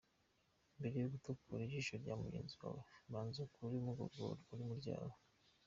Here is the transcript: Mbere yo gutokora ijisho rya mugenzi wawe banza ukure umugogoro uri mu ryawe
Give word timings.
Mbere 0.77 0.95
yo 1.03 1.09
gutokora 1.13 1.61
ijisho 1.63 1.93
rya 2.01 2.13
mugenzi 2.21 2.53
wawe 2.61 2.81
banza 3.11 3.37
ukure 3.47 3.73
umugogoro 3.77 4.35
uri 4.51 4.63
mu 4.69 4.75
ryawe 4.81 5.15